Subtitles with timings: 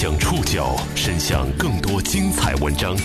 [0.00, 2.96] 将触角伸向更多精彩文章，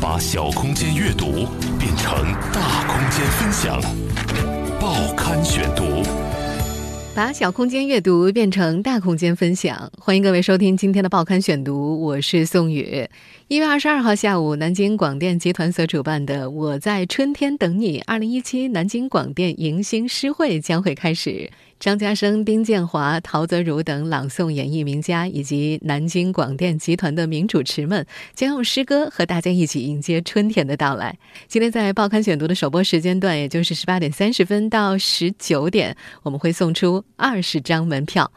[0.00, 1.46] 把小空间阅读
[1.78, 2.12] 变成
[2.52, 3.80] 大空间分享。
[4.80, 6.02] 报刊选读，
[7.14, 9.88] 把小空间阅读变成大空间分享。
[10.00, 13.08] 欢迎各位收听今天的报刊选读，我是宋宇。
[13.46, 21.52] 一月二十二号下午，南京广电集团所主办的“我在春天等你”二零一七南京广电迎新诗会将会开始。
[21.82, 31.18] 张家生、丁建华、陶泽如等朗诵演绎名家，以及南京广电集团的名主持们，将用诗歌和大家一起迎接春天的到来。
[31.48, 38.30] 今天在报刊选读的首播时间段，也就是十八点三十分到十九点，我们会送出二十张门票。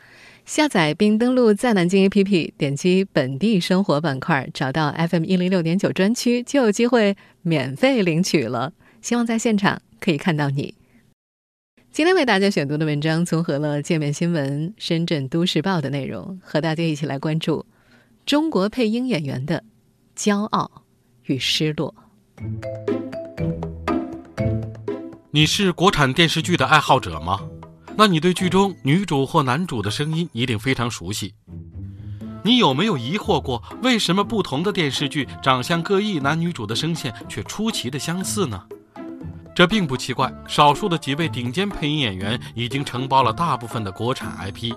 [0.47, 8.73] 下载并登录在南京 APP，点击本地生活板块，找到 FM 一零六点九专区，就有机会免费领取了。
[9.03, 10.73] 希望在现场可以看到你。
[11.95, 17.65] 今天为大家选读的文章综合了界面新闻、深圳都市报的内容，和大家一起来关注
[18.25, 19.63] 中国配音演员的
[20.13, 20.83] 骄傲
[21.23, 21.95] 与失落。
[25.31, 27.39] 你是国产电视剧的爱好者吗？
[27.95, 31.33] 那你对剧中女主或男主的声音一定非常熟悉。
[32.43, 38.65] 你有没有疑惑过，为什么不同的电视剧长相各异，男女主的声线却出奇的相似呢？
[39.55, 44.73] 这并不奇怪，少数的几位顶尖配音演员已经承包了大部分的国产 IP，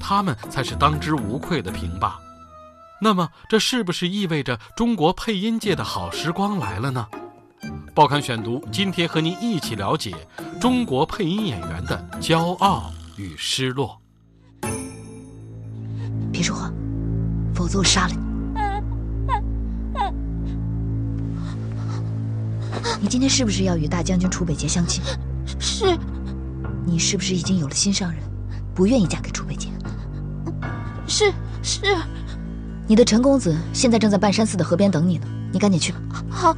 [0.00, 2.18] 他们才是当之无愧的平霸。
[3.00, 7.06] 那么，这是不是意味着中国配音界的好时光来了呢？
[7.94, 10.12] 报刊选读今天和您一起了解
[10.60, 14.00] 中国配音演员的骄傲与失落。
[16.32, 16.72] 别说话，
[17.54, 18.31] 否则我杀了你。
[23.02, 25.02] 你今天是不是要与大将军楚北杰相亲？
[25.58, 25.98] 是。
[26.86, 28.20] 你是不是已经有了心上人，
[28.76, 29.68] 不愿意嫁给楚北杰？
[31.08, 31.32] 是
[31.64, 31.80] 是。
[32.86, 35.98] 你的陈公子现在正在半山寺的河边等你呢，你赶紧去吧。
[36.30, 36.56] 好。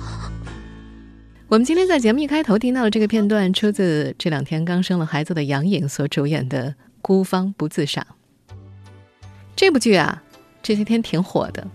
[1.48, 8.06] 我们今天在节目一开头听到的这个片段，出自这两天刚生了孩子的杨颖所主演的《孤芳不自赏》。
[9.56, 10.22] 这部剧啊，
[10.62, 11.66] 这些天挺火的。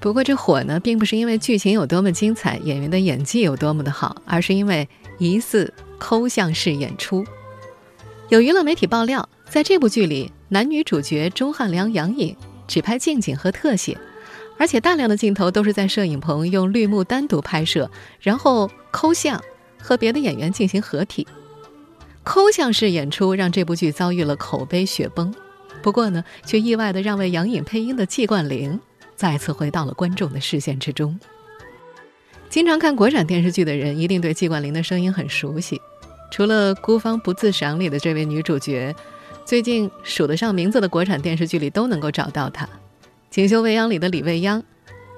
[0.00, 4.86] 不过这火呢，并不是因为剧情有多么精彩，演员的演技有多么的好，而是因为
[5.18, 7.24] 疑似抠像式演出。
[8.28, 12.36] 有娱乐媒体爆料，在这部剧里，男女主角钟汉良、杨颖
[12.68, 13.96] 只拍近景和特写，
[14.58, 17.90] 而且大量的镜头都是在摄影棚用绿幕单独拍摄，
[18.20, 19.42] 然后抠像
[19.80, 21.26] 和别的演员进行合体。
[22.22, 25.34] 抠像式演出让这部剧遭遇了口碑雪崩，
[25.82, 28.78] 不过呢，却意外的让为杨颖配音的季冠霖。
[29.16, 31.18] 再次回到了观众的视线之中。
[32.48, 35.80] 经常看国产电视剧的人，一定对季冠霖的声音很熟悉。
[36.30, 38.94] 除了《孤芳不自赏》里的这位女主角，
[39.44, 42.64] 最近数得上名字的国产电视剧里都能够找到她：
[43.30, 44.60] 《锦绣未央》里的李未央，《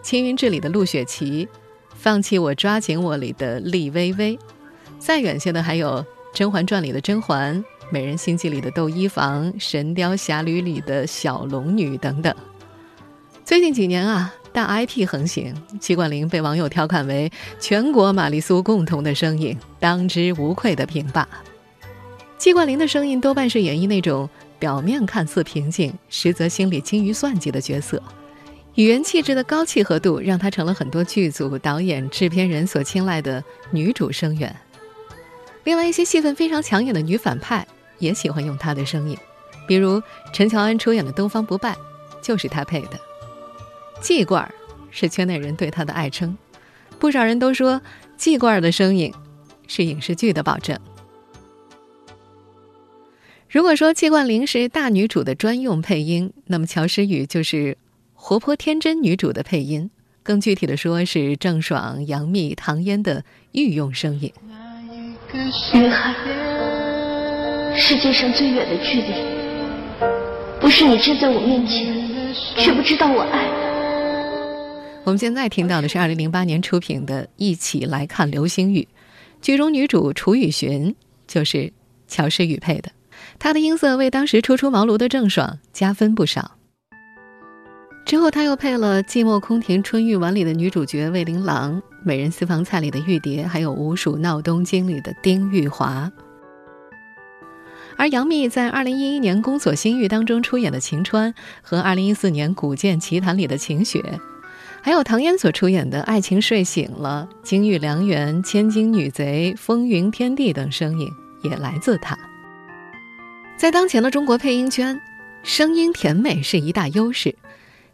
[0.03, 1.47] 青云志》里的陆雪琪，
[1.95, 4.39] 《放弃我抓紧我》里的厉薇薇，
[4.99, 6.03] 再远些的还有
[6.35, 12.35] 《甄嬛传》里的甄嬛，《美人心计》里的窦漪房，《神雕侠侣》里的小龙女等等。
[13.47, 17.31] 最近几年啊，大 IP 横行，季冠霖被网友调侃为
[17.61, 21.29] 全国玛丽苏共同的声音，当之无愧的平霸。
[22.37, 28.03] 季冠霖的声音多半是演绎那种表面看似平静，实则心里精于算计的角色，
[28.75, 34.55] 语言气质的高契合度让他成了很多剧组导演、制片人所青睐的女主声源。
[35.63, 37.65] 另外，一些戏份非常抢眼的女反派
[38.01, 39.17] 也喜欢用她的声音，
[39.69, 40.03] 比如
[40.33, 41.75] 陈乔恩出演的《东方不败》，
[42.21, 42.99] 就是她配的。
[44.07, 44.55] 季冠儿
[44.93, 46.39] 是圈内人对他的爱称，
[47.01, 47.83] 不少人都说
[48.17, 49.13] 季冠儿的声音
[49.67, 50.79] 是影视剧的保证。
[53.51, 57.77] 如果说季冠霖是大女主的专用配音，那么乔诗雨就是
[58.15, 59.91] 活泼天真女主的配音，
[60.23, 64.33] 更具体的说是郑爽、杨幂、唐嫣的御用声音。
[65.75, 66.15] 女孩，
[67.77, 69.09] 世界上最远的距离，
[70.61, 71.93] 不是你站在我面前，
[72.57, 73.56] 却不知道我爱。
[75.07, 78.81] 我们现在听到的是二零零八年出品的《一起来看流星雨》，
[79.41, 80.97] 剧中女主楚雨荨
[81.29, 81.73] 就是
[82.09, 82.91] 乔诗雨配的，
[83.39, 86.57] 她的音色为当时初出茅庐的郑爽加分不少。
[88.05, 96.11] 之后，她又配了《寂寞空庭春欲晚》里的女主角魏琳琅，《美人私房菜》里的玉蝶，还有《无数闹东京》里的丁玉华。
[97.97, 101.33] 而杨幂在二零一一年《宫锁心玉》当中出演的晴川，
[101.63, 104.03] 和二零一四年《古剑奇谭》里的晴雪。
[104.87, 111.11] 还有唐嫣所出演的《爱情睡醒了》《金玉良缘》《千金女贼》《风云天地》等声音
[111.43, 112.17] 也来自她。
[113.57, 114.97] 在当前的中国配音圈，
[115.43, 117.35] 声音甜美是一大优势。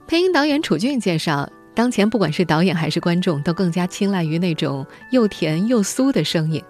[0.06, 6.62] 配音导演楚俊介绍，当前不管是导演还是观众，都更加青睐于那种又甜又酥的声音。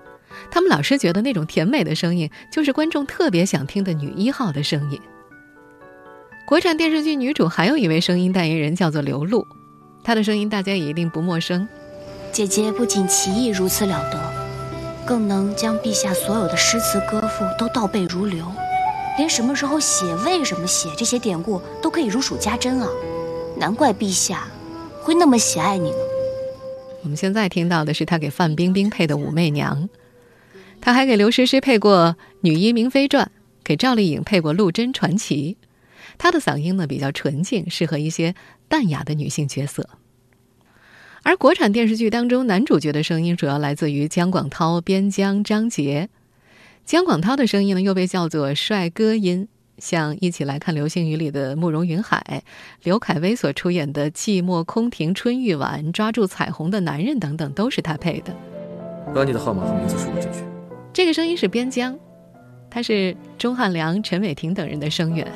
[0.53, 5.01] 他们老是觉得那种甜美的声音，就是观众特别想听的女一号的声音。
[6.47, 9.45] 国产电视剧女主还有一位声音代言人，叫做刘露，
[10.05, 11.69] 她的声音大家也一定不陌生。
[12.33, 14.19] 姐姐不仅棋艺如此了得，
[15.07, 18.47] 更能将陛下所有的诗词歌赋都倒背如流，
[19.19, 22.89] 连什么时候写、为什么写这些典故都可以如数家珍啊！
[23.59, 24.49] 难怪陛下
[25.03, 25.97] 会那么喜爱你呢。
[27.03, 29.89] 我们现在听到的是他给范冰冰配的武媚娘，
[30.81, 33.27] 他还给刘诗诗配过《女医明妃传》，
[33.63, 35.59] 给赵丽颖配过《陆贞传奇》。
[36.17, 38.35] 他的嗓音呢比较纯净，适合一些
[38.73, 39.87] 淡雅的女性角色。
[41.23, 46.09] 而国产电视剧当中，男主角的声音主要来自于姜广涛、边疆、张杰。
[46.87, 49.47] 姜广涛的声音呢，又被叫做帅哥音，
[49.77, 52.43] 像一起来看流星雨里的慕容云海，
[52.83, 58.35] 刘恺威所出演的《寂寞空庭春欲晚》、抓住彩虹的男人等等，都是他配的。
[59.15, 60.39] 把你的号码和名字输入进去。
[60.95, 61.95] 这个声音是边疆，
[62.71, 65.31] 他是钟汉良、陈伟霆等人的声源，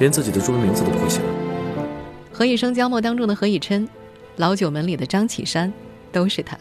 [0.00, 1.37] 连自己的中文名字都不会写了。
[2.38, 3.88] 何以笙箫默当中的何以琛。
[4.36, 5.72] 老九门里的张启山，
[6.12, 6.56] 都是他。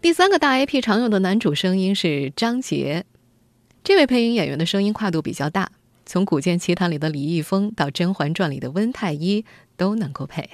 [0.00, 3.04] 第三个大 IP 常用的男主声音是张杰，
[3.82, 5.72] 这位配音演员的声音跨度比较大，
[6.06, 9.44] 从《古剑奇谭》里的李易峰到《甄嬛传》里的温太医
[9.76, 10.48] 都能够配。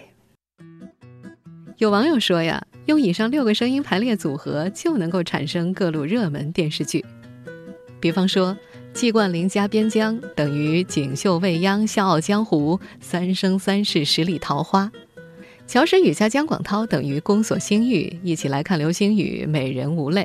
[1.76, 7.04] 有网友说呀，用以上六个声音排列组合就能够产生各路热门电视剧，
[8.00, 8.56] 比方说
[8.94, 14.90] 季冠霖加边疆等于锦绣未央、笑傲江湖、三生三世十里桃花。
[15.67, 20.25] 乔诗雨加姜广涛等于宫锁心玉，一起来看流星雨，美人无泪；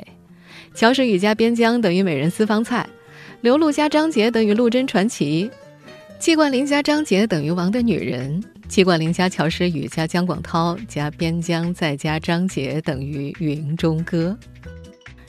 [0.74, 2.84] 乔诗雨加边疆等于美人私房菜；
[3.42, 5.48] 刘露加张杰等于陆贞传奇；
[6.18, 14.36] 季冠霖加张杰等于王的女人；季冠霖加乔诗雨加姜广涛加边疆再加张杰等于云中歌。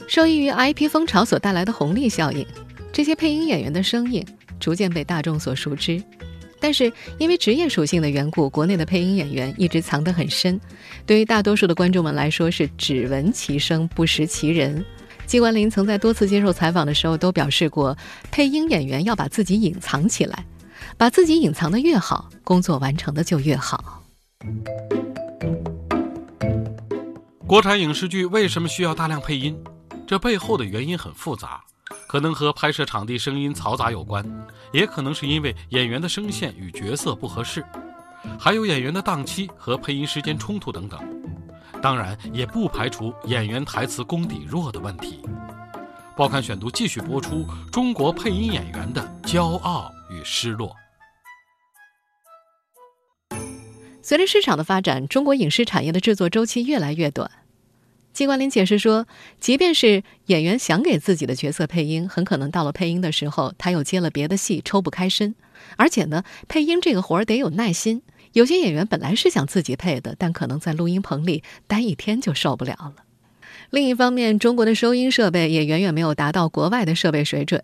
[0.08, 2.46] 受益于 IP 风潮所带来的红利效应，
[2.96, 4.26] 这些配音演员的声音
[4.58, 6.02] 逐渐被大众所熟知。
[6.62, 10.58] 但是因为职业属性的缘故，国内的配音演员一直藏得很深，
[11.06, 14.84] 对于大多数的观众们来说是只闻其声不识其人。
[15.26, 17.98] 季冠霖曾在多次接受采访的时候都表示过，
[18.32, 20.46] 配音演员要把自己隐藏起来，
[20.96, 24.04] 把自己隐藏的越好，工作完成的就越好。
[27.46, 29.62] 国产影视剧为什么需要大量配音？
[30.08, 31.62] 这背后的原因很复杂。
[32.16, 34.26] 可能和拍摄场地声音嘈杂有关，
[34.72, 37.62] 也可能是因为演员的声线与角色不合适，
[38.40, 40.98] 还有演员的档期和配音时间冲突等等。
[41.82, 45.20] 当然，也不排除演员台词功底弱的问题。
[46.16, 50.74] 报刊选读继续播出：中国配音演员的骄傲与失落。
[54.02, 57.30] 随着市场的发展，中国影视产业的制作周期越来越短。
[58.16, 59.06] 季冠霖解释说，
[59.42, 65.36] 即便是演员想给自己的角色配音，很可能到了配音的时候，他又接了别的戏，抽不开身。
[65.76, 68.04] 而且呢，配音这个活儿得有耐心。
[68.32, 73.04] 有些演员本来是想自己配的，但可能在录音棚里待一天就受不了了。
[73.70, 77.62] 另一方面，中国的收音设备也远远没有达到国外的设备水准。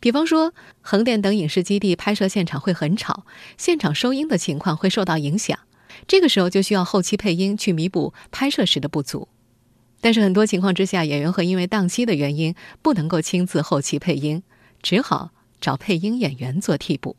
[0.00, 3.26] 比方说，横店等影视基地拍摄现场会很吵，
[3.58, 5.58] 现场收音的情况会受到影响。
[6.08, 9.28] 这个时候就需要后期配音去弥补拍摄时的不足。
[10.02, 14.42] 但是很多情况之下，演员会因为档期的原因不能够亲自后期配音，
[14.82, 15.30] 只好
[15.60, 17.16] 找配音演员做替补。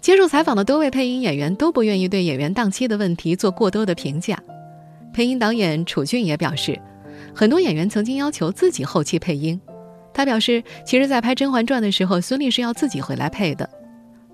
[0.00, 4.36] 接受采访的多位配音演员都不愿意对演员档期的问题做过多的评价。
[5.12, 6.80] 配音导演楚俊也表示，
[7.32, 9.60] 很多演员曾经要求自己后期配音。
[10.12, 13.70] 他表示，其实，在拍《甄嬛传》的时候，孙俪是要自己回来配的，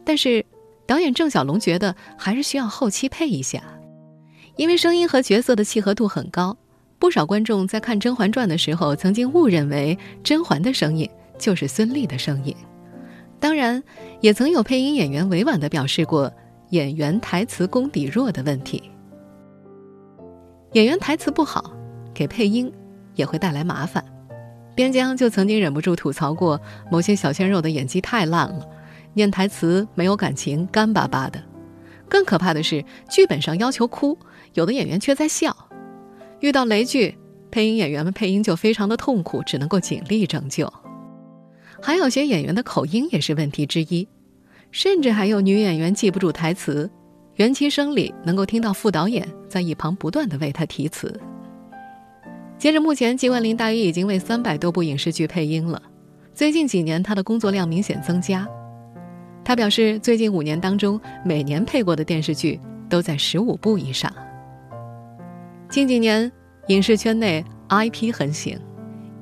[0.04, 0.44] 但是
[0.86, 3.62] 导演郑晓龙觉得还是需要后期配一下。
[4.62, 6.56] 因为声音和角色的契合度很高，
[7.00, 12.54] 不少观众在看《甄嬛传》的时候，曾经误认为甄嬛的声音就是孙俪的声音。
[13.40, 13.82] 当然，
[14.20, 16.32] 也曾有配音演员委婉地表示过
[16.70, 18.80] 演员台词功底弱的问题。
[20.74, 21.72] 演员台词不好，
[22.14, 22.72] 给配音
[23.16, 24.04] 也会带来麻烦。
[24.76, 28.64] 边疆就曾经忍不住吐槽过某些小鲜肉的演技太烂了，
[29.12, 31.42] 念台词没有感情，干巴巴的。
[32.08, 34.16] 更可怕的是，剧本上要求哭。
[34.54, 35.56] 有的演员却在笑，
[36.40, 37.16] 遇到雷剧，
[37.50, 40.72] 配音演员们配音就非常的痛苦，只能够尽力拯救。
[41.80, 44.06] 还有些演员的口音也是问题之一，
[44.70, 46.88] 甚至还有女演员记不住台词，
[47.36, 51.18] 元气声里能够听到副导演在一旁不断的为他提词。
[52.58, 55.82] 截至目前，季冠霖大约已经为三百多部影视剧配音了，
[56.34, 58.46] 最近几年他的工作量明显增加。
[59.44, 64.12] 他表示，最近五年当中，每年配过的电视剧都在十五部以上。
[65.72, 66.30] 近几年，
[66.66, 68.60] 影视圈内 IP 横行，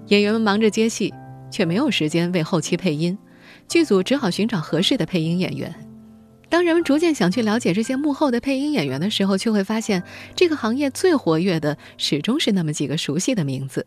[0.09, 1.15] 演员们忙着接戏，
[1.49, 3.17] 却没有时间为后期配音，
[3.69, 5.73] 剧组只好寻找合适的配音演员。
[6.49, 10.03] 当人们逐渐想去了解这些幕后的配音演员的时候，却会发现，
[10.35, 13.87] 这个行业最活跃的始终是那么几个熟悉的名字：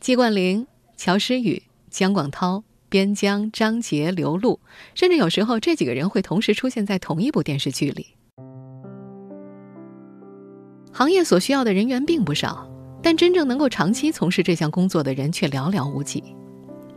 [0.00, 0.66] 季冠霖、
[0.96, 2.64] 乔诗宇、姜广涛。
[2.88, 4.60] 边疆、张杰、刘露，
[4.94, 8.06] 甚至有时候这几个人会同时出现在同一部电视剧里。
[10.96, 12.66] 行业所需要的人员并不少，
[13.02, 16.24] 但真正能够长期从事这项工作的人却寥寥无几。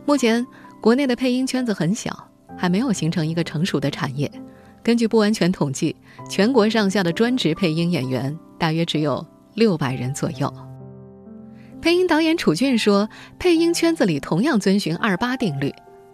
[0.06, 0.46] 目前，
[0.80, 2.26] 国内的配音圈子很小，
[2.56, 4.32] 还没有形成一个成熟的产业。
[4.82, 5.94] 根据不完全统计，
[6.30, 10.50] 全国上下的专职配音演员大约只有六百人左右。
[11.82, 13.06] 配音导演楚俊说
[13.38, 15.70] ：“配音圈子里同样遵循二八定律，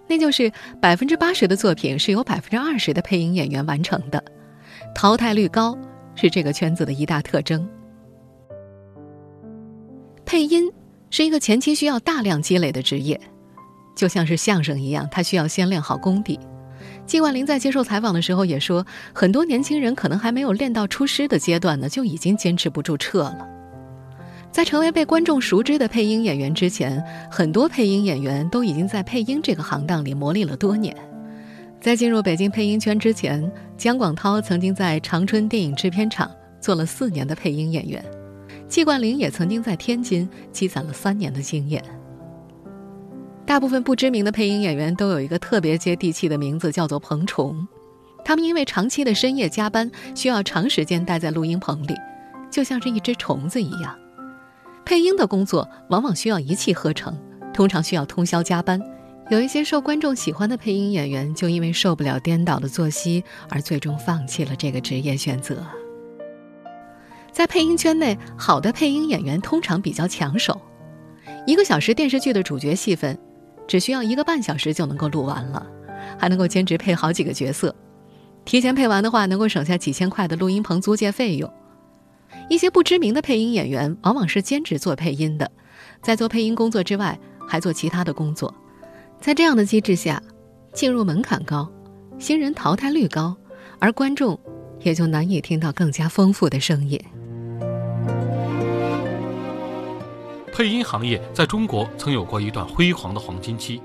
[0.09, 0.50] 那就是
[0.83, 4.21] 百分之八十的作品是由百分之二十的配音演员完成的，
[4.93, 5.78] 淘汰率高
[6.16, 7.64] 是这个圈子的一大特征。
[10.26, 10.68] 配音
[11.09, 13.18] 是一个前期需要大量积累的职业，
[13.95, 16.38] 就像是相声一样，它需要先练好功底。”
[17.06, 23.49] 季冠霖在接受采访的时候也说：“很多年轻人可能还没有练到出师的阶段呢，就已经坚持不住撤了。”
[24.50, 30.95] 在成为被观众熟知的配音演员之前，很多配音演员都已经在配音这个行当里磨砺了多年。
[31.80, 36.28] 在进入北京配音圈之前，姜广涛曾经在长春电影制片厂
[36.61, 38.04] 做了四年的配音演员，
[38.68, 41.82] 季冠霖也曾经在天津积攒了三年的经验。
[43.44, 47.66] 大部分不知名的配音演员都有一个特别接地气的名字，叫做“彭虫”。
[48.25, 51.94] 他们因为长期的深夜加班，需要长时间待在录音棚里，
[52.50, 53.96] 就像是一只虫子一样。
[54.85, 57.16] 配音的工作往往需要一气呵成，
[57.54, 58.82] 通常需要通宵加班。
[59.30, 65.64] 有一些受观众喜欢的配音演员，就因为受不了颠倒的作息，而最终放弃了这个职业选择。
[67.37, 70.59] 在配音圈内，好的配音演员通常比较抢手。
[71.47, 73.19] 一个小时电视剧的主角戏份，
[73.69, 75.66] 只需要一个半小时就能够录完了，
[76.19, 77.76] 还能够兼职配好几个角色。
[78.47, 81.52] 提前配完的话，能够省下几千块的录音棚租借费用。
[82.49, 85.50] 一些不知名的配音演员往往是兼职做配音的，
[86.00, 88.55] 在做配音工作之外，还做其他的工作。
[89.21, 90.23] 在这样的机制下，
[90.73, 91.71] 进入门槛高，
[92.19, 93.37] 新人淘汰率高，
[93.78, 94.40] 而观众
[94.81, 96.99] 也就难以听到更加丰富的声音。
[100.56, 103.78] 配音行业在中国曾有过一段辉煌的黄金期，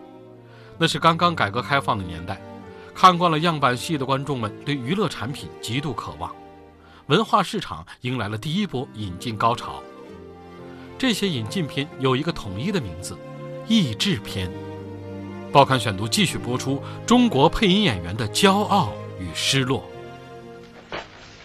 [0.77, 2.41] 那是刚刚改革开放的年代，
[2.95, 6.33] 看惯了样板戏的观众们对娱乐产品极度渴望。
[7.07, 9.83] 文化市场迎来了第一波引进高潮。
[10.97, 13.17] 这些引进片有一个统一的名字——
[13.67, 14.49] 译制片。
[15.51, 19.83] 报刊选读继续播出中国配音演员的骄傲与失落。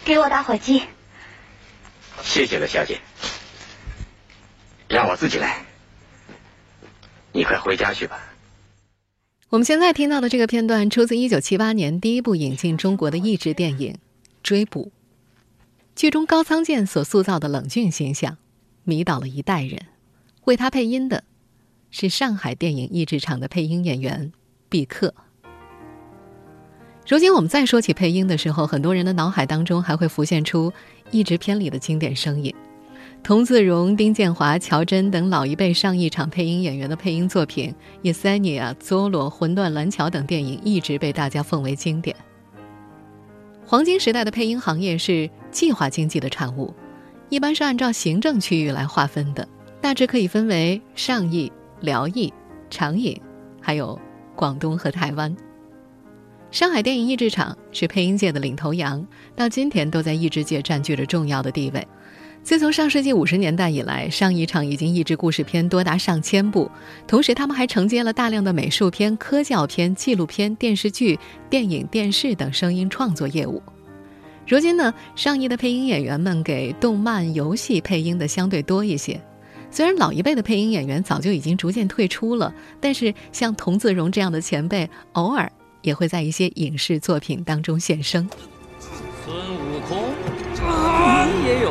[0.05, 0.85] 给我打火机。
[2.23, 3.01] 谢谢了，小姐。
[4.97, 5.63] 让我自己来。
[7.31, 8.19] 你快回家去吧。
[9.51, 13.93] 我们现在听到的这个片段出自1978年第一部引进中国的译制电影
[14.43, 14.87] 《追捕》。
[15.95, 18.39] 剧中高仓健所塑造的冷峻形象，
[18.85, 19.83] 迷倒了一代人。
[20.45, 21.25] 为他配音的，
[21.91, 24.33] 是上海电影译制厂的配音演员
[24.71, 25.13] 毕克。
[27.07, 30.73] 如今我们再说起配音的时候，很多人的脑海当中还会浮现出
[31.11, 32.55] 译制片里的经典声音。
[33.27, 42.15] 童自荣、丁建华、乔真等老一辈上译厂配音演员的配音作品，《叶塞尼亚》《佐罗》《魂断蓝桥》等电影一直被大家奉为经典。
[43.65, 46.73] 黄金时代的配音行业是计划经济的产物，
[47.29, 49.49] 一般是按照行政区域来划分的，
[49.81, 52.33] 大致可以分为上译、辽译、
[52.71, 53.21] 长影，
[53.61, 53.99] 还有
[54.37, 55.37] 广东和台湾。
[56.53, 59.05] 上海电影译制厂是配音界的领头羊，
[59.35, 61.85] 到今天都在译制界占据着重要的地位。
[62.47, 66.71] 自从上世纪五十年代以来，上一场已经译制故事片多达上千部，
[67.05, 71.19] 同时他们还承接了大量的美术片、科教片、纪录片、电视剧、
[71.51, 73.61] 电影、电视等声音创作业务。
[74.47, 79.21] 如今呢，上译的配音演员们给动漫、游戏配音的相对多一些。
[79.73, 85.51] 虽然老一辈的配音演员早就已经逐渐退出了，但是像童自荣这样的前辈，偶尔
[85.83, 88.31] 也会在一些影视作品当中现身。
[88.79, 89.99] 孙悟空。
[90.59, 91.66] 你也有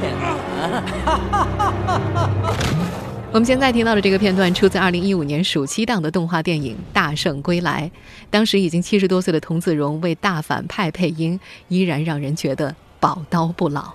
[3.32, 7.88] 我们现在听到的这个片段出自2015年暑期档的动画电影《大圣归来》，
[8.28, 11.38] 当时已经七十多岁的童自荣为大反派配音，
[11.68, 13.92] 依然让人觉得宝刀不老。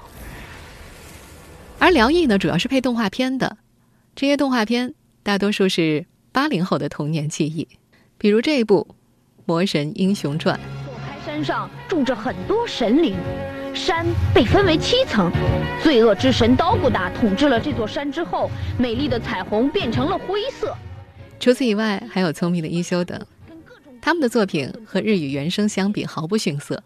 [1.80, 3.58] 而辽艺呢，主要是配动画片的，
[4.16, 7.68] 这些动画片大多数是八零后的童年记忆，
[8.18, 8.88] 比如这一部
[9.44, 10.58] 《魔神英雄传》。
[11.06, 13.18] 开山上住着很多神灵，
[13.76, 15.32] 山被分为七层。
[15.84, 20.76] 罪恶之神刀古达统治了这座山之后，美丽的彩虹变成了灰色。
[21.40, 23.20] 除此以外，还有聪明的一休等，
[24.02, 26.82] 他们的作品和日语原声相比毫不逊色。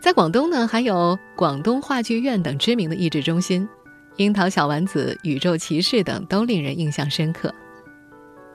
[0.00, 3.68] 在广东呢，还有广东话剧院等知名的译制中心，
[4.16, 7.54] 《樱桃小丸子》《宇宙骑士》等都令人印象深刻。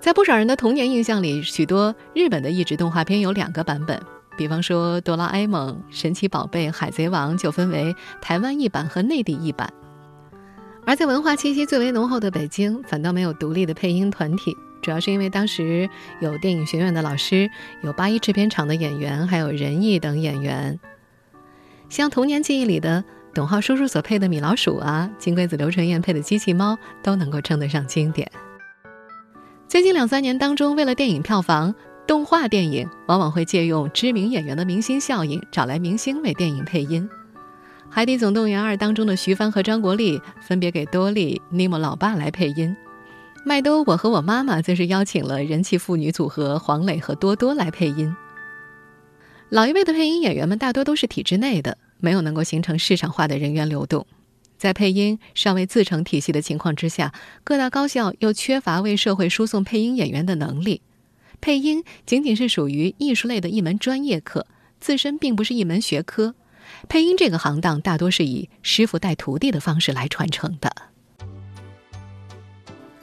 [0.02, 4.02] 在不少人的童年印象里，许多日本的译制动画片有两个版本，
[4.38, 9.72] 比方说《哆啦 A 梦》《神奇宝贝》《海贼王》就分为台湾译版和内地译版。
[10.86, 15.90] 而在文化气息最为浓厚的北京，反倒没有独立的配音团体，主要是因为当时
[16.22, 17.50] 有电影学院的老师，
[17.82, 20.80] 有八一制片厂的演员，还有人艺等演员。
[21.90, 28.32] 像童年记忆里的董浩叔叔所配的米老鼠啊，金龟子刘纯燕配的机器猫，都能够称得上经典。
[29.68, 31.74] 最近两三年当中，为了电影票房，
[32.08, 37.10] 动画电影往往会借用知名演员的明星效应，找来明星为电影配音。
[37.90, 42.76] 《海底总动员二》当中的徐帆和张国立分别给多利、尼莫老爸来配音，
[43.44, 48.16] 《麦兜我和我妈妈》则是邀请了人气妇女组合黄磊和多多来配音。
[49.50, 54.06] 老一辈的配音演员们大多都是体制内的，没有能够形成市场化的人员流动。
[54.58, 60.82] 在配音尚未自成体系的情况之下，各大高校又缺乏为社会输送配音演员的能力。
[61.46, 64.48] 配音仅仅是属于艺术类的一门专业课，
[64.80, 66.34] 自身并不是一门学科。
[66.90, 70.72] 配音这个行当大多是以师傅带徒弟的方式来传承的。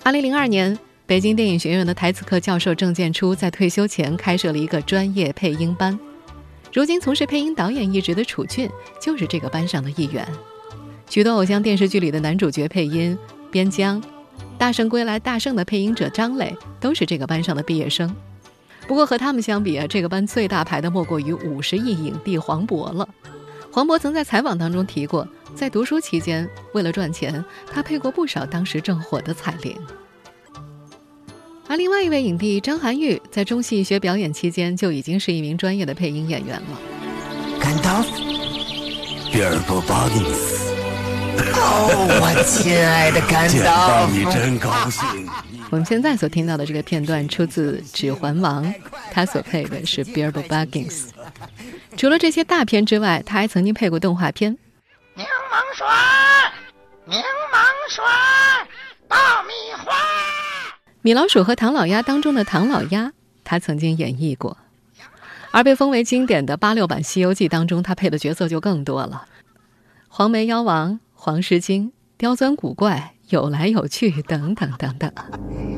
[0.02, 5.96] 二零零二年，北京电影学院的台词课教授郑建初在退休前开设了一个专业配音班。
[6.72, 8.68] 如今从事配音导演一职的楚俊
[9.00, 10.26] 就是这个班上的一员，
[11.08, 13.16] 许多偶像电视剧里的男主角配音
[13.52, 14.02] 边疆，
[14.58, 18.12] 《大圣归来》大圣的配音者张磊都是这个班上的毕业生。
[18.92, 23.08] 不过和他们相比啊，这个班最大牌的莫过于五十亿影帝黄渤了。
[23.70, 29.74] 黄渤曾在采访当中提过，在读书期间为了赚钱，他配过不少当时正火的彩铃。
[31.66, 36.78] 而另外一位影帝张涵予在中戏学表演期间就已经是一名专业的配音演员了。
[37.58, 38.14] 甘道夫，
[39.32, 40.71] 比尔博·巴金斯。
[41.54, 45.28] 哦，我亲爱的甘道夫，到你真高兴。
[45.70, 48.64] 我们现在所听到的这个片段出自《指环王》，
[49.10, 51.08] 他所配的是 b i l b o Buggins。
[51.96, 54.56] 除了这些大片之外，他还曾经配过动画片。
[55.14, 55.86] 柠檬水，
[57.06, 57.24] 柠檬
[57.88, 58.04] 水，
[59.08, 59.52] 爆米
[59.84, 59.92] 花。
[61.00, 64.56] 米老鼠和唐老鸭当中的唐老鸭，他曾经演绎过；
[65.50, 69.26] 而被封为经典的八六版《西游记》当中，他配的角色就更多了：
[70.08, 75.08] 黄眉妖王、黄狮精、刁钻古怪、有来有去等等等等。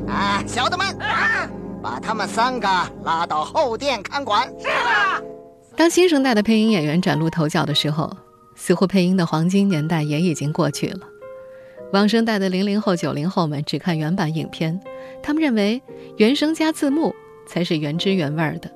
[0.09, 1.46] 啊，小的们，啊、
[1.83, 2.66] 把他们三个
[3.04, 4.48] 拉到后殿看管。
[4.59, 5.24] 是的。
[5.76, 8.11] 当新生代的配音演员崭露头角的时候，
[8.57, 11.00] 似乎配音的黄金年代也已经过去了。
[11.92, 14.80] 往生代的零零后、九零后们只看原版影片，
[15.22, 15.83] 他们认为
[16.16, 17.14] 原声加字幕
[17.46, 18.72] 才是原汁原味的。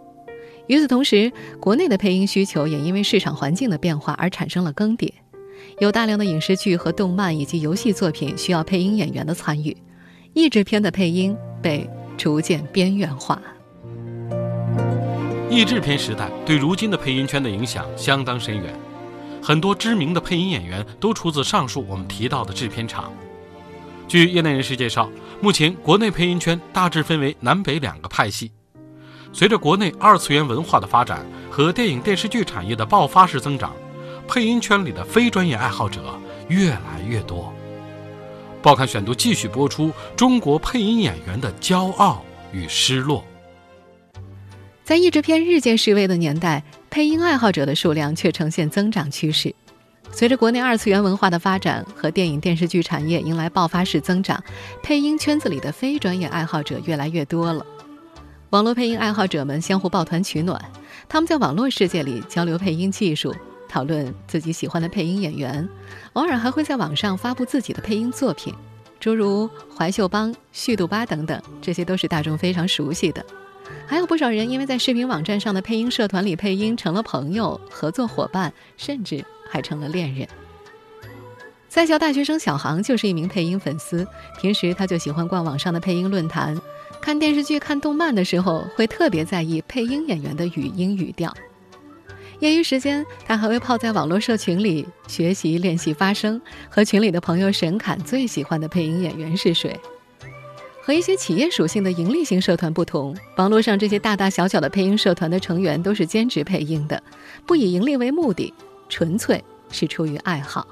[0.67, 5.11] 与此同时，国内的配音需求也因为市场环境的变化而产生了更迭，
[5.79, 9.77] 有大量的影视剧和动漫以及游戏作品需要配音演员的参与，
[10.35, 13.41] 译制片的配音被逐渐边缘化。
[15.51, 18.75] 译制片时代对如今的配音圈的影响相当深远。
[19.41, 23.13] 很多知名的配音演员都出自上述我们提到的制片厂。
[24.07, 25.09] 据业内人士介绍，
[25.41, 28.51] 目前国内配音圈大致分为南北两个派系。
[29.33, 33.73] 随着国内二次元文化的发展和电影电视剧产业的爆发式增长，
[34.29, 37.51] 配音圈里的非专业爱好者越来越多。
[38.61, 43.25] 报刊选读继续播出中国配音演员的骄傲与失落。
[44.85, 49.55] 在译制片日渐式微的年代，配音爱好者的数量却呈现增长趋势。
[50.11, 54.43] 随着国内二次元文化的发展和电影电视剧产业迎来爆发式增长，
[54.83, 57.65] 配音圈子里的非专业爱好者越来越多了。
[58.51, 60.61] 网络配音爱好者们相互抱团取暖，
[61.09, 63.35] 他们在网络世界里交流配音技术，
[63.69, 65.69] 讨论自己喜欢的配音演员，
[66.15, 68.55] 偶尔还会在网上发布自己的配音作品，
[68.99, 73.25] 诸如怀秀帮、旭度巴等等，这些都是大众非常熟悉的。
[73.87, 80.27] 还有不少人因为在视频网站上的配音社团里配音成了朋友、合作伙伴，甚至还成了恋人。
[81.69, 84.07] 在校大学生小航就是一名配音粉丝，
[84.41, 86.59] 平时他就喜欢逛网上的配音论坛，
[87.01, 91.33] 看电视剧、看动漫的时候会特别在意配音演员的语音语调。
[92.41, 99.79] 业余时间，他还会泡在网络社群里学习练习发声，和群里的朋友神侃最喜欢的配音演员是谁。
[100.81, 107.03] 和一些企业属性的盈利型社团不同，网络上这些大大小小的配音社团的成员都是兼职配音的，
[107.45, 108.55] 不以盈利为目的，
[108.89, 110.67] 纯粹是出于爱好。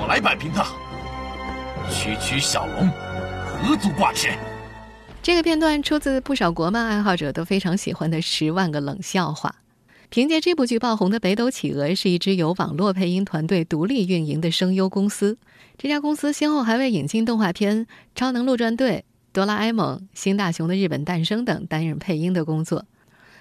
[0.00, 0.64] 我来摆平他，
[1.90, 2.88] 区区小龙，
[3.62, 4.30] 何足挂齿。
[5.22, 9.54] 这个片段出自不少国漫爱好者都非常喜欢的《十万个冷笑话》。
[10.14, 15.36] 凭借这部剧爆红的北斗企鹅是一支由网络配音团队独立运营的声优公司。
[15.76, 18.90] 这家公司先后还为引进动画片《超能陆战队》
[19.32, 22.84] 《哆啦 A 梦》《新大雄的日本诞生》等担任配音的工作。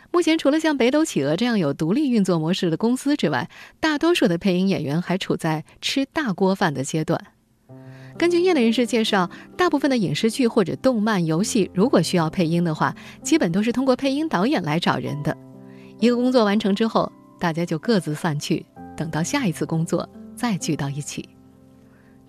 [0.10, 7.24] 目前，除了像北斗企鹅这样有独立运作模式的公司之外，大多数的配音演员还处在吃大锅饭的阶段。
[8.18, 15.38] 根据业内人士介绍，大部分的影视剧或者动漫、游戏，如果需要配音的话，基本都是通过配音导演来找人的。
[16.04, 21.30] 一个工作完成之后，大家就各自散去，等到下一次工作再聚到一起。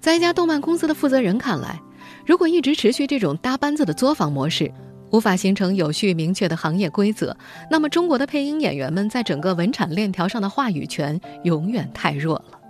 [0.00, 1.82] 在一家动漫公司的负责人看来，
[2.24, 4.72] 如果一直持续这种搭班子的作坊模式，
[5.10, 7.36] 无法形成有序明确的行业规则，
[7.68, 12.60] 那么中国的配音演员们在整个文产链条上的话语权永远太弱了。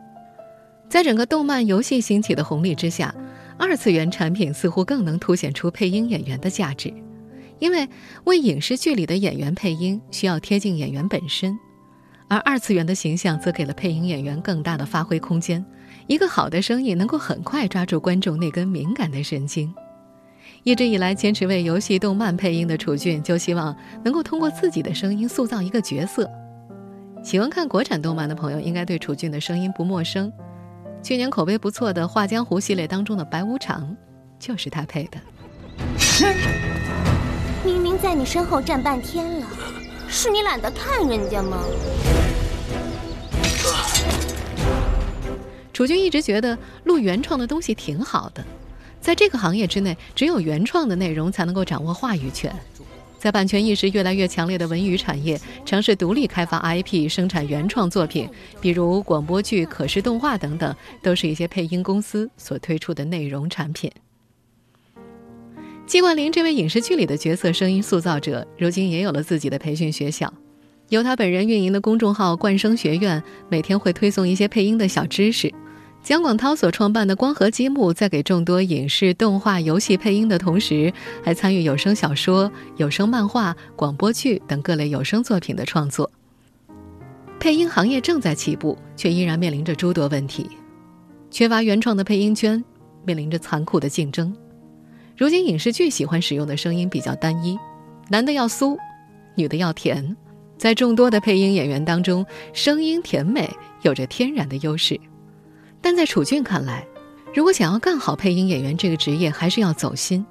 [0.89, 3.15] 在整个动漫游戏兴起的红利之下，
[3.59, 6.91] 二次元产品似乎更能凸显出配音演员的价值，
[7.65, 7.89] 因为
[8.25, 11.59] 为影视剧里的演员配音需要贴近演员本身，
[12.29, 15.65] 而二次元的形象则给了配音演员更大的发挥空间。
[16.07, 19.75] 一个好的声音能够很快抓住观众那根敏感的神经。
[20.63, 23.75] 一直以来坚持为游戏、动漫配音的楚俊，就希望
[24.05, 26.31] 能够通过自己的声音塑造一个角色。
[27.23, 30.31] 喜欢看国产动漫的朋友应该对楚俊的声音不陌生。
[31.03, 33.97] 去年口碑不错的《画江湖》系列当中的白无常，
[34.39, 35.19] 就是他配的。
[37.65, 39.47] 明明在你身后站半天了，
[40.07, 41.65] 是你懒得看人家吗？
[45.73, 48.45] 楚俊一直觉得录原创的东西挺好的。
[49.01, 52.55] 在这个行业之内，只有原创的内容才能够掌握话语权。
[53.19, 58.29] 在版权意识越来越强烈的文娱产业，尝试独立开发 IP、生产原创作品，
[58.61, 63.91] 比如广播剧、可视动画等等，都是一些配音公司所推出的内容产品。
[65.87, 70.33] 季冠霖这位影视剧里的角色声音塑造者，如今也有了自己的培训学校，
[70.89, 75.53] 由他本人运营的公众号“冠声学院”，每天会推送一些配音的小知识。
[76.03, 80.93] 姜广涛所创办的光合积木，在给众多影视、动画、游戏配音的同时，
[81.23, 86.11] 还参与有声小说、有声漫画、广播剧等各类有声作品的创作。
[87.39, 90.49] 配音行业正在起步，却依然面临着诸多问题：
[91.31, 92.63] 缺乏原创的配音圈，
[93.05, 94.35] 面临着残酷的竞争。
[95.17, 97.57] 如今影视剧喜欢使用的声音比较单一，
[98.09, 98.77] 男的要酥，
[99.37, 100.17] 女的要甜，
[100.59, 103.49] 在众多的配音演员当中，声音甜美
[103.83, 104.99] 有着天然的优势。
[105.81, 106.85] 但在楚俊看来，
[107.33, 110.25] 如果想要干好配音演员这个职业，还是要走心。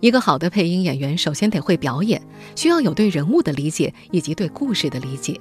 [0.00, 2.22] 一个好的配音演员，首先得会表演，
[2.56, 5.38] 需要有对人物的理解以及对故事的理解。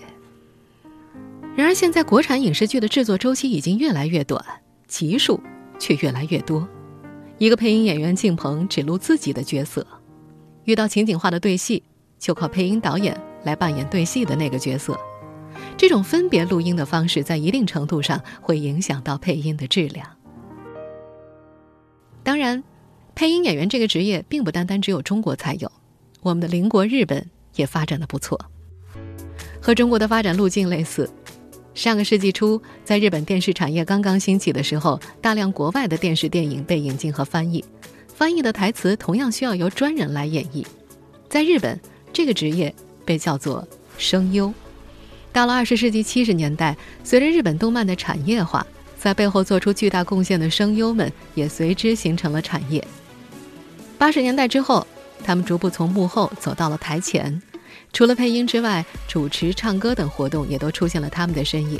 [1.55, 4.43] 然而，现在国产影视剧的制作周期已经越来越短，
[4.87, 5.39] 集数
[5.79, 6.67] 却越来越多。
[7.41, 9.83] 一个配音演员进棚只录自己的角色，
[10.65, 11.81] 遇到情景化的对戏，
[12.19, 14.95] 就靠配音导演来扮演对戏的那个角色。
[15.75, 20.07] 这种分别录音的方式，在一定程度上会影响到配音的质量。
[22.21, 22.63] 当然，
[23.15, 25.71] 配音演员这个职业并不单单只有中国才有，
[26.21, 28.39] 我们的邻国日本也发展的不错。
[29.59, 31.11] 和中国的发展路径类似，
[31.73, 37.63] 上个世纪初，在日本电视产业刚刚兴起的时候，大量国外的电视电影被引进和翻译，
[38.13, 40.65] 翻译的台词同样需要由专人来演绎。
[41.29, 41.79] 在日本，
[42.11, 42.73] 这个职业
[43.05, 43.65] 被叫做
[43.97, 44.53] 声优。
[45.31, 48.67] 到了二十世纪七十年代，随着日本动漫的产业化，
[48.99, 52.85] 在背后做出巨大贡献的声优们也随之形成了产业。
[53.97, 54.85] 八十年代之后，
[55.23, 57.41] 他们逐步从幕后走到了台前，
[57.93, 61.79] 除了配音之外，主持、唱歌等活动也都出现了他们的身影。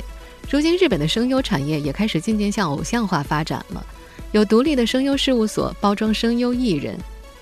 [0.50, 3.84] 如今，日本的声优产业也开始渐渐向偶像化发展了，
[4.32, 6.98] 有独立的声优事务所包装声优艺人。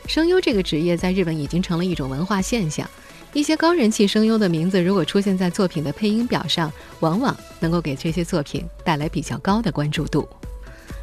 [0.07, 2.89] 声优这个职业在日本已经成了一种文化现象。
[3.33, 10.29] 一些高人气声优的名字，如果出现在作品的配音表上，往往能够给这些作品带来比较高的关注度。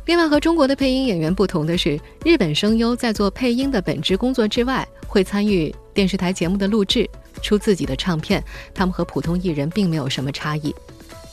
[0.06, 7.10] 另外，和中国的配音演员不同的是，日本声优在做配音的本职工作之外，会参与电视台节目的录制，
[7.42, 8.44] 出自己的唱片。
[8.72, 10.72] 他们和普通艺人并没有什么差异，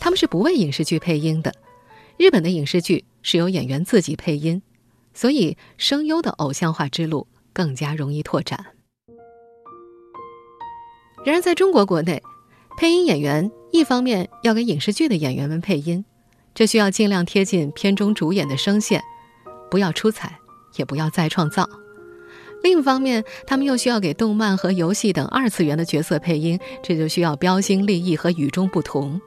[0.01, 1.53] 他们是不为影视剧配音的。
[2.17, 4.63] 日本的影视剧是由演员自己配音，
[5.13, 8.65] 所以声优的偶像化之路更加容易拓展。
[11.27, 12.23] 然而，在中国国内，
[12.79, 16.03] 配音演员一方面要给影视剧的演员们配音，
[16.55, 19.03] 这需要尽量贴近片中主演的声线，
[19.71, 20.39] 不要出彩，
[20.77, 21.65] 也不要再创造；
[22.65, 29.21] 另一方面，他们又需要给动漫和游戏等二次元的角色配音，这就需要标新立异和与众不同。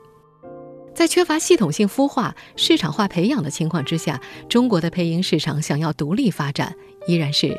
[0.95, 4.19] 在缺乏系统性孵化、市场化培养的情况之下，
[4.50, 7.56] 中国的配音市场想要独立发展，依然是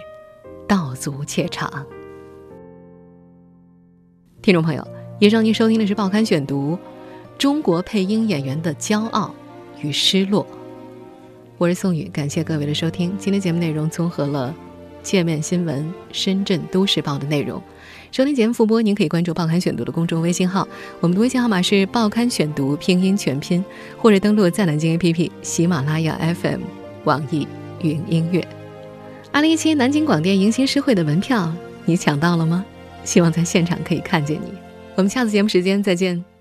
[0.66, 1.86] 道阻且长。
[4.42, 4.84] 听众朋友，
[5.20, 6.72] 以上您收听的是《报刊选读》，
[7.38, 9.32] 中国配音演员的骄傲
[9.80, 10.44] 与失落。
[11.56, 13.16] 我是宋宇，感谢各位的收听。
[13.16, 14.52] 今天节目内容综合了
[15.10, 17.62] 界面新闻、深圳都市报的内容。
[18.12, 20.68] 收听节目复播，您可以关注《报刊选读》的公众微信号，
[21.00, 23.64] 我们的微信号码是“报刊选读”拼音全拼，
[23.96, 26.60] 或者登录在南京 APP、喜马拉雅 FM、
[27.04, 27.48] 网易
[27.80, 28.46] 云音乐。
[29.32, 31.50] 二零一七南京广电迎新诗会的门票，
[31.86, 32.62] 你抢到了吗？
[33.02, 34.52] 希望在现场可以看见你。
[34.94, 36.37] 我们下次节目时间再见。